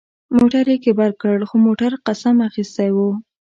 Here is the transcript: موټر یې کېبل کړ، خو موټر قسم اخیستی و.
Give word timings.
موټر 0.37 0.65
یې 0.71 0.77
کېبل 0.85 1.11
کړ، 1.21 1.37
خو 1.49 1.55
موټر 1.65 1.91
قسم 2.07 2.35
اخیستی 2.49 2.89
و. 2.93 2.97